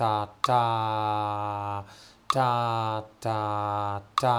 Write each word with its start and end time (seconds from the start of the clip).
ta 0.00 0.26
ta 0.40 1.84
ta 2.32 3.04
ta 3.20 4.00
ta 4.20 4.36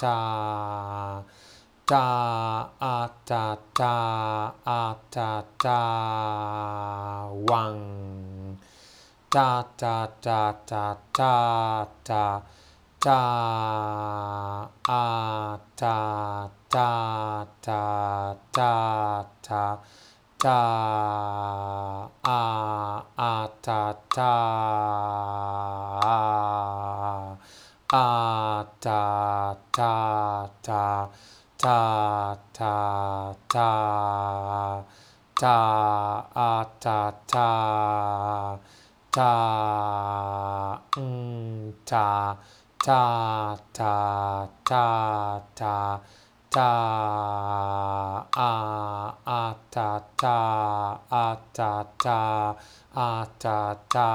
ta 0.00 0.16
ta 1.86 2.04
a 2.80 3.08
ta 3.24 3.56
ta 3.78 3.94
a 4.66 4.96
ta 5.14 5.44
ta 5.62 5.78
one 7.46 8.58
ta 9.30 9.62
ta 9.78 10.08
ta 10.20 10.40
ta 10.66 10.96
ta 11.12 11.86
ta 12.02 12.42
ta 12.98 13.20
a 14.88 15.58
ta 15.76 15.96
ta 16.68 16.90
ta 17.62 18.34
ta 18.52 19.26
ta 19.46 19.78
ta 20.42 20.60
a 22.24 22.83
ta 23.64 23.96
ta 24.14 24.32
a 27.88 28.66
ta 28.78 29.56
ta 29.72 29.92
ta 30.62 31.08
ta 31.56 32.36
ta 32.52 32.74
ta 33.52 33.68
ta 35.40 35.56
a 36.34 36.66
ta 36.78 37.10
ta 37.32 37.48
ta 39.10 39.30
mm, 40.98 41.72
ta 41.86 42.36
ta 42.84 43.56
ta 43.72 44.48
ta 44.68 45.40
ta 45.54 46.00
ta 46.54 46.70
a 48.48 48.52
a 49.26 49.42
ta 49.74 49.88
ta 50.16 50.38
a 51.10 51.26
ta 51.56 51.70
ta 52.04 52.20
a 52.94 53.26
ta 53.42 53.58
ta 53.94 54.08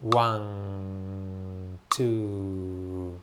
one 0.00 1.78
two 1.90 3.20